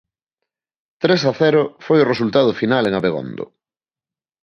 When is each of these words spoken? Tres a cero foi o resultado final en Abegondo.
Tres 1.03 1.21
a 1.31 1.33
cero 1.41 1.61
foi 1.85 1.99
o 2.01 2.09
resultado 2.13 2.51
final 2.61 2.83
en 2.85 2.93
Abegondo. 2.95 3.45